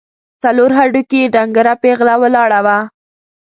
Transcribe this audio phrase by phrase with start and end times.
[0.43, 2.77] څلور هډوکي، ډنګره پېغله ولاړه وه.